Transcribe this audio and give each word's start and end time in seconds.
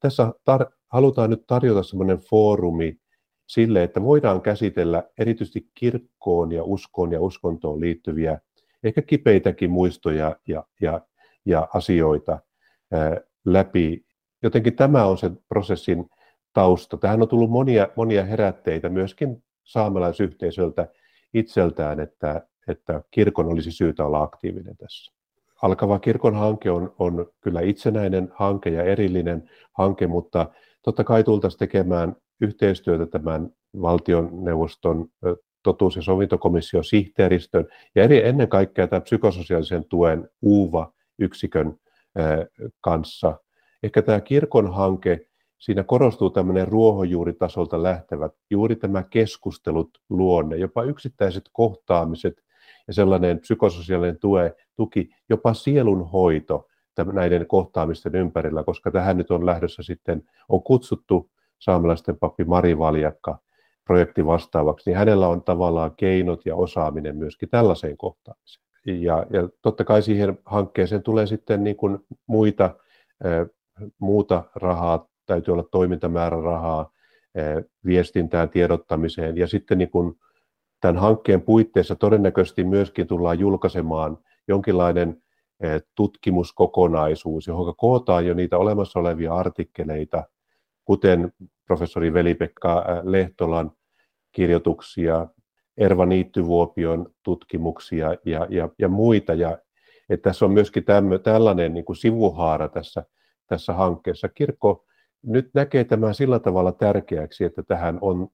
tässä 0.00 0.32
tar- 0.50 0.72
halutaan 0.88 1.30
nyt 1.30 1.46
tarjota 1.46 1.82
sellainen 1.82 2.18
foorumi 2.18 2.96
sille, 3.46 3.82
että 3.82 4.02
voidaan 4.02 4.40
käsitellä 4.40 5.02
erityisesti 5.18 5.70
kirkkoon 5.74 6.52
ja 6.52 6.64
uskoon 6.64 7.12
ja 7.12 7.20
uskontoon 7.20 7.80
liittyviä 7.80 8.40
ehkä 8.84 9.02
kipeitäkin 9.02 9.70
muistoja 9.70 10.36
ja, 10.48 10.64
ja, 10.80 11.00
ja 11.44 11.68
asioita 11.74 12.38
ää, 12.92 13.20
läpi. 13.44 14.06
Jotenkin 14.42 14.76
tämä 14.76 15.06
on 15.06 15.18
se 15.18 15.30
prosessin 15.48 16.10
tausta. 16.52 16.96
Tähän 16.96 17.22
on 17.22 17.28
tullut 17.28 17.50
monia, 17.50 17.88
monia 17.96 18.24
herätteitä 18.24 18.88
myöskin 18.88 19.44
saamelaisyhteisöltä 19.64 20.88
itseltään, 21.34 22.00
että, 22.00 22.46
että 22.68 23.02
kirkon 23.10 23.46
olisi 23.46 23.72
syytä 23.72 24.04
olla 24.04 24.22
aktiivinen 24.22 24.76
tässä. 24.76 25.15
Alkava 25.62 25.98
kirkon 25.98 26.34
hanke 26.34 26.70
on, 26.70 26.94
on 26.98 27.26
kyllä 27.40 27.60
itsenäinen 27.60 28.32
hanke 28.34 28.70
ja 28.70 28.82
erillinen 28.82 29.50
hanke, 29.72 30.06
mutta 30.06 30.46
totta 30.82 31.04
kai 31.04 31.24
tultaisiin 31.24 31.58
tekemään 31.58 32.16
yhteistyötä 32.40 33.06
tämän 33.06 33.50
valtioneuvoston 33.80 35.08
totuus- 35.62 35.96
ja 35.96 36.02
sovintokomission 36.02 36.84
sihteeristön 36.84 37.68
ja 37.94 38.02
eri, 38.02 38.26
ennen 38.26 38.48
kaikkea 38.48 38.88
tämän 38.88 39.02
psykososiaalisen 39.02 39.84
tuen 39.88 40.28
UVA-yksikön 40.44 41.76
kanssa. 42.80 43.38
Ehkä 43.82 44.02
tämä 44.02 44.20
kirkon 44.20 44.74
hanke, 44.74 45.26
siinä 45.58 45.82
korostuu 45.82 46.30
tämmöinen 46.30 46.68
ruohonjuuritasolta 46.68 47.82
lähtevä, 47.82 48.30
juuri 48.50 48.76
tämä 48.76 49.02
keskustelut 49.02 49.90
luonne, 50.08 50.56
jopa 50.56 50.82
yksittäiset 50.82 51.44
kohtaamiset 51.52 52.42
ja 52.86 52.94
sellainen 52.94 53.38
psykososiaalinen 53.38 54.18
tue, 54.18 54.56
tuki, 54.76 55.10
jopa 55.28 55.54
sielunhoito 55.54 56.66
näiden 57.12 57.46
kohtaamisten 57.46 58.14
ympärillä, 58.14 58.64
koska 58.64 58.90
tähän 58.90 59.16
nyt 59.16 59.30
on 59.30 59.46
lähdössä 59.46 59.82
sitten, 59.82 60.22
on 60.48 60.62
kutsuttu 60.62 61.30
saamelaisten 61.58 62.18
pappi 62.18 62.44
Mari 62.44 62.78
Valjakka 62.78 63.38
projekti 63.84 64.26
vastaavaksi, 64.26 64.90
niin 64.90 64.98
hänellä 64.98 65.28
on 65.28 65.42
tavallaan 65.42 65.96
keinot 65.96 66.46
ja 66.46 66.56
osaaminen 66.56 67.16
myöskin 67.16 67.48
tällaiseen 67.48 67.96
kohtaamiseen. 67.96 68.66
Ja, 68.86 69.26
ja 69.30 69.48
totta 69.62 69.84
kai 69.84 70.02
siihen 70.02 70.38
hankkeeseen 70.44 71.02
tulee 71.02 71.26
sitten 71.26 71.64
niin 71.64 71.76
kuin 71.76 71.98
muita, 72.26 72.74
muuta 73.98 74.44
rahaa, 74.54 75.08
täytyy 75.26 75.52
olla 75.52 75.68
toimintamäärärahaa 75.70 76.90
viestintään, 77.86 78.48
tiedottamiseen 78.48 79.36
ja 79.36 79.46
sitten 79.46 79.78
niin 79.78 79.90
kuin 79.90 80.14
tämän 80.80 80.96
hankkeen 80.96 81.42
puitteissa 81.42 81.96
todennäköisesti 81.96 82.64
myöskin 82.64 83.06
tullaan 83.06 83.38
julkaisemaan 83.38 84.18
jonkinlainen 84.48 85.22
tutkimuskokonaisuus, 85.94 87.46
johon 87.46 87.76
kootaan 87.76 88.26
jo 88.26 88.34
niitä 88.34 88.58
olemassa 88.58 88.98
olevia 88.98 89.34
artikkeleita, 89.34 90.24
kuten 90.84 91.32
professori 91.66 92.12
Veli-Pekka 92.12 92.84
Lehtolan 93.02 93.70
kirjoituksia, 94.32 95.26
Erva 95.76 96.06
Niittyvuopion 96.06 97.06
tutkimuksia 97.22 98.16
ja, 98.24 98.46
ja, 98.50 98.68
ja 98.78 98.88
muita. 98.88 99.34
Ja, 99.34 99.58
että 100.08 100.30
tässä 100.30 100.44
on 100.44 100.50
myöskin 100.50 100.84
tämmö, 100.84 101.18
tällainen 101.18 101.74
niin 101.74 101.84
kuin 101.84 101.96
sivuhaara 101.96 102.68
tässä, 102.68 103.04
tässä 103.46 103.72
hankkeessa. 103.72 104.28
Kirkko 104.28 104.84
nyt 105.22 105.50
näkee 105.54 105.84
tämän 105.84 106.14
sillä 106.14 106.38
tavalla 106.38 106.72
tärkeäksi, 106.72 107.44
että 107.44 107.62
tähän 107.62 107.98
on, 108.00 108.28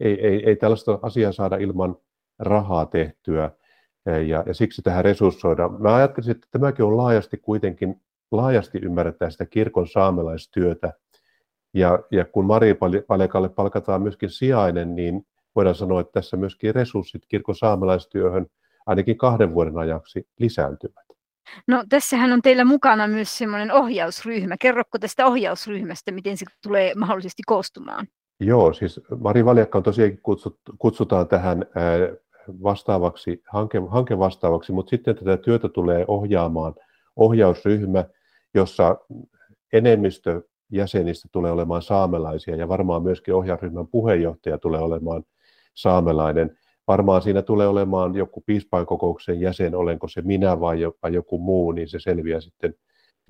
ei, 0.00 0.26
ei, 0.26 0.48
ei 0.48 0.56
tällaista 0.56 0.98
asiaa 1.02 1.32
saada 1.32 1.56
ilman 1.56 1.96
rahaa 2.38 2.86
tehtyä, 2.86 3.50
ja, 4.06 4.44
ja 4.46 4.54
siksi 4.54 4.82
tähän 4.82 5.04
resurssoidaan. 5.04 5.82
Mä 5.82 5.94
ajattelisin, 5.94 6.30
että 6.30 6.48
tämäkin 6.50 6.84
on 6.84 6.96
laajasti 6.96 7.36
kuitenkin, 7.36 8.00
laajasti 8.30 8.78
ymmärretään 8.82 9.32
sitä 9.32 9.46
kirkon 9.46 9.88
saamelaistyötä, 9.88 10.92
ja, 11.74 11.98
ja 12.10 12.24
kun 12.24 12.44
Mari 12.44 12.76
Palekalle 13.06 13.48
palkataan 13.48 14.02
myöskin 14.02 14.30
sijainen, 14.30 14.94
niin 14.96 15.26
voidaan 15.56 15.74
sanoa, 15.74 16.00
että 16.00 16.12
tässä 16.12 16.36
myöskin 16.36 16.74
resurssit 16.74 17.22
kirkon 17.28 17.54
saamelaistyöhön 17.54 18.46
ainakin 18.86 19.16
kahden 19.16 19.54
vuoden 19.54 19.78
ajaksi 19.78 20.28
lisääntyvät. 20.38 21.04
No 21.66 21.84
tässähän 21.88 22.32
on 22.32 22.42
teillä 22.42 22.64
mukana 22.64 23.06
myös 23.06 23.38
semmoinen 23.38 23.72
ohjausryhmä. 23.72 24.56
Kerrokko 24.60 24.98
tästä 24.98 25.26
ohjausryhmästä, 25.26 26.12
miten 26.12 26.36
se 26.36 26.46
tulee 26.62 26.94
mahdollisesti 26.94 27.42
koostumaan? 27.46 28.06
Joo, 28.40 28.72
siis 28.72 29.00
Mari 29.18 29.44
Valjakka 29.44 29.78
on 29.78 29.82
tosiaankin 29.84 30.20
kutsut, 30.22 30.58
kutsutaan 30.78 31.28
tähän 31.28 31.66
vastaavaksi, 32.62 33.42
hanke, 33.90 34.18
vastaavaksi, 34.18 34.72
mutta 34.72 34.90
sitten 34.90 35.16
tätä 35.16 35.36
työtä 35.36 35.68
tulee 35.68 36.04
ohjaamaan 36.08 36.74
ohjausryhmä, 37.16 38.04
jossa 38.54 38.96
enemmistö 39.72 40.42
jäsenistä 40.72 41.28
tulee 41.32 41.52
olemaan 41.52 41.82
saamelaisia 41.82 42.56
ja 42.56 42.68
varmaan 42.68 43.02
myöskin 43.02 43.34
ohjausryhmän 43.34 43.88
puheenjohtaja 43.88 44.58
tulee 44.58 44.80
olemaan 44.80 45.22
saamelainen. 45.74 46.58
Varmaan 46.88 47.22
siinä 47.22 47.42
tulee 47.42 47.68
olemaan 47.68 48.14
joku 48.14 48.42
piispainkokouksen 48.46 49.40
jäsen, 49.40 49.74
olenko 49.74 50.08
se 50.08 50.22
minä 50.22 50.60
vai 50.60 50.78
joku 51.12 51.38
muu, 51.38 51.72
niin 51.72 51.88
se 51.88 52.00
selviää 52.00 52.40
sitten 52.40 52.74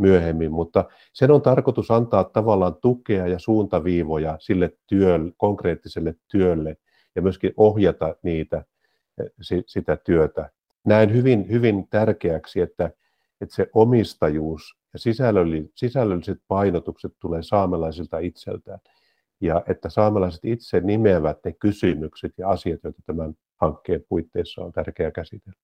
myöhemmin, 0.01 0.53
mutta 0.53 0.85
sen 1.13 1.31
on 1.31 1.43
tarkoitus 1.43 1.91
antaa 1.91 2.25
tavallaan 2.25 2.75
tukea 2.75 3.27
ja 3.27 3.39
suuntaviivoja 3.39 4.37
sille 4.41 4.73
työlle, 4.87 5.33
konkreettiselle 5.37 6.15
työlle 6.29 6.77
ja 7.17 7.23
myöskin 7.23 7.53
ohjata 7.57 8.17
niitä, 8.23 8.65
sitä 9.67 9.97
työtä. 9.97 10.51
Näen 10.85 11.13
hyvin, 11.15 11.49
hyvin 11.51 11.89
tärkeäksi, 11.91 12.61
että, 12.61 12.91
että 13.41 13.55
se 13.55 13.71
omistajuus 13.75 14.77
ja 14.93 14.99
sisällölliset 15.75 16.39
painotukset 16.49 17.13
tulee 17.21 17.43
saamelaisilta 17.43 18.19
itseltään. 18.19 18.79
Ja 19.41 19.63
että 19.69 19.89
saamelaiset 19.89 20.45
itse 20.45 20.81
nimeävät 20.81 21.39
ne 21.45 21.53
kysymykset 21.53 22.33
ja 22.39 22.49
asiat, 22.49 22.81
joita 22.85 23.03
tämän 23.07 23.35
hankkeen 23.57 24.05
puitteissa 24.09 24.65
on 24.65 24.73
tärkeää 24.73 25.11
käsitellä. 25.11 25.59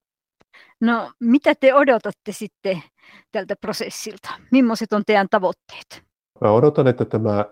No, 0.80 1.10
mitä 1.20 1.54
te 1.54 1.74
odotatte 1.74 2.32
sitten 2.32 2.82
tältä 3.32 3.54
prosessilta? 3.60 4.28
Millaiset 4.52 4.92
on 4.92 5.02
teidän 5.06 5.26
tavoitteet? 5.30 6.02
Mä 6.40 6.50
odotan, 6.50 6.86
että 6.86 7.04
tämä, 7.04 7.44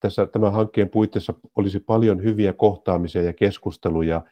tässä, 0.00 0.26
tämän 0.26 0.52
hankkeen 0.52 0.88
puitteissa 0.88 1.34
olisi 1.56 1.80
paljon 1.80 2.22
hyviä 2.22 2.52
kohtaamisia 2.52 3.22
ja 3.22 3.32
keskusteluja 3.32 4.22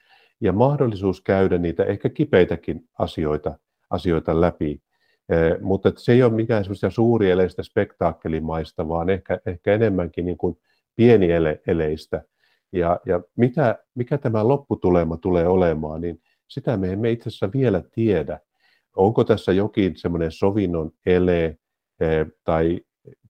ja 0.40 0.52
mahdollisuus 0.52 1.20
käydä 1.20 1.58
niitä 1.58 1.84
ehkä 1.84 2.08
kipeitäkin 2.08 2.88
asioita, 2.98 3.58
asioita 3.90 4.40
läpi. 4.40 4.82
Eh, 5.28 5.60
mutta 5.60 5.92
se 5.96 6.12
ei 6.12 6.22
ole 6.22 6.32
mikään 6.32 6.64
semmoista 6.64 6.90
suurieleistä 6.90 7.62
spektaakkelimaista, 7.62 8.88
vaan 8.88 9.10
ehkä, 9.10 9.40
ehkä 9.46 9.74
enemmänkin 9.74 10.24
niin 10.24 10.38
kuin 10.38 10.58
pienieleistä. 10.96 12.22
Ja, 12.72 13.00
ja 13.06 13.20
mitä, 13.36 13.78
mikä 13.94 14.18
tämä 14.18 14.48
lopputulema 14.48 15.16
tulee 15.16 15.48
olemaan, 15.48 16.00
niin 16.00 16.20
sitä 16.50 16.76
me 16.76 16.92
emme 16.92 17.10
itse 17.10 17.28
asiassa 17.28 17.52
vielä 17.52 17.82
tiedä. 17.92 18.40
Onko 18.96 19.24
tässä 19.24 19.52
jokin 19.52 19.96
semmoinen 19.96 20.32
sovinnon 20.32 20.90
ele 21.06 21.44
eh, 22.00 22.26
tai 22.44 22.80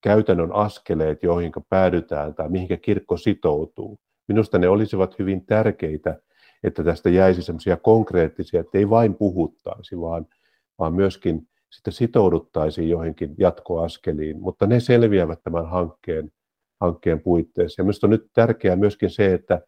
käytännön 0.03 0.53
askeleet, 0.53 1.23
joihin 1.23 1.53
päädytään 1.69 2.35
tai 2.35 2.49
mihinkä 2.49 2.77
kirkko 2.77 3.17
sitoutuu. 3.17 4.01
Minusta 4.29 4.59
ne 4.59 4.69
olisivat 4.69 5.19
hyvin 5.19 5.47
tärkeitä, 5.47 6.21
että 6.65 6.85
tästä 6.85 7.11
jäisi 7.11 7.43
semmoisia 7.43 7.77
konkreettisia, 7.77 8.61
että 8.61 8.79
ei 8.79 8.91
vain 8.91 9.15
puhuttaisi, 9.15 10.01
vaan, 10.01 10.27
vaan 10.79 10.95
myöskin 10.95 11.49
sitten 11.71 11.93
sitouduttaisiin 11.93 12.89
joihinkin 12.89 13.35
jatkoaskeliin, 13.39 14.41
mutta 14.41 14.67
ne 14.67 14.81
selviävät 14.81 15.43
tämän 15.45 15.71
hankkeen, 15.71 16.33
hankkeen 16.81 17.21
puitteissa. 17.21 17.81
Ja 17.81 17.85
minusta 17.85 18.07
on 18.07 18.11
nyt 18.11 18.27
tärkeää 18.35 18.77
myöskin 18.77 19.11
se, 19.11 19.35
että, 19.35 19.61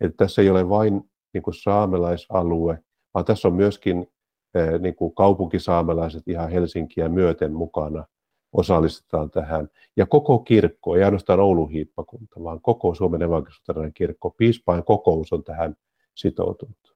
että 0.00 0.16
tässä 0.16 0.42
ei 0.42 0.50
ole 0.50 0.68
vain 0.68 1.00
niin 1.32 1.42
kuin 1.42 1.54
saamelaisalue, 1.54 2.78
vaan 3.14 3.24
tässä 3.24 3.48
on 3.48 3.54
myöskin 3.54 4.06
eh, 4.54 4.80
niin 4.80 4.94
kuin 4.94 5.14
kaupunkisaamelaiset 5.14 6.28
ihan 6.28 6.50
Helsinkiä 6.50 7.08
myöten 7.08 7.52
mukana 7.52 8.04
osallistetaan 8.52 9.30
tähän. 9.30 9.68
Ja 9.96 10.06
koko 10.06 10.38
kirkko, 10.38 10.96
ei 10.96 11.04
ainoastaan 11.04 11.40
Oulun 11.40 11.70
hiippakunta, 11.70 12.42
vaan 12.44 12.60
koko 12.60 12.94
Suomen 12.94 13.22
evankelisuutelainen 13.22 13.94
kirkko, 13.94 14.30
piispain 14.30 14.84
kokous 14.84 15.32
on 15.32 15.44
tähän 15.44 15.76
sitoutunut. 16.14 16.94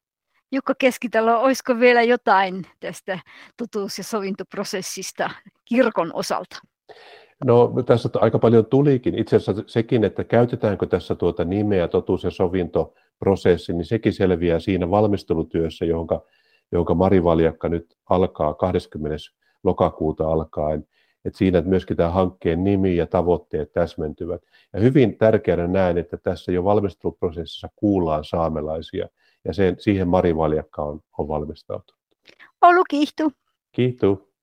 Jukka 0.52 0.74
Keskitalo, 0.78 1.40
olisiko 1.40 1.80
vielä 1.80 2.02
jotain 2.02 2.66
tästä 2.80 3.18
totuus- 3.56 3.98
ja 3.98 4.04
sovintoprosessista 4.04 5.30
kirkon 5.64 6.10
osalta? 6.14 6.56
No 7.44 7.72
tässä 7.86 8.08
aika 8.14 8.38
paljon 8.38 8.66
tulikin. 8.66 9.18
Itse 9.18 9.36
asiassa 9.36 9.62
sekin, 9.66 10.04
että 10.04 10.24
käytetäänkö 10.24 10.86
tässä 10.86 11.14
tuota 11.14 11.44
nimeä 11.44 11.88
totuus- 11.88 12.24
ja 12.24 12.30
sovintoprosessi, 13.24 13.72
niin 13.72 13.84
sekin 13.84 14.12
selviää 14.12 14.60
siinä 14.60 14.90
valmistelutyössä, 14.90 15.84
johon, 15.84 16.06
johon 16.72 16.96
Mari 16.96 17.24
Valjakka 17.24 17.68
nyt 17.68 17.96
alkaa 18.10 18.54
20. 18.54 19.16
lokakuuta 19.64 20.28
alkaen. 20.28 20.86
Että 21.24 21.38
siinä 21.38 21.58
että 21.58 21.68
myöskin 21.68 21.96
tämä 21.96 22.10
hankkeen 22.10 22.64
nimi 22.64 22.96
ja 22.96 23.06
tavoitteet 23.06 23.72
täsmentyvät. 23.72 24.42
Ja 24.72 24.80
hyvin 24.80 25.18
tärkeänä 25.18 25.66
näen, 25.66 25.98
että 25.98 26.16
tässä 26.16 26.52
jo 26.52 26.64
valmisteluprosessissa 26.64 27.68
kuullaan 27.76 28.24
saamelaisia– 28.24 29.08
ja 29.44 29.52
sen, 29.52 29.76
siihen 29.78 30.08
Mari 30.08 30.36
Valjakka 30.36 30.82
on, 30.82 31.00
on 31.18 31.28
valmistautunut. 31.28 32.00
Olu 32.62 32.84
kiihtuu. 32.90 33.32
Kiihtuu. 33.72 34.33